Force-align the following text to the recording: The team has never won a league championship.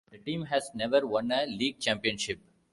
The 0.09 0.17
team 0.17 0.45
has 0.45 0.71
never 0.73 1.05
won 1.05 1.29
a 1.31 1.45
league 1.45 1.77
championship. 1.77 2.39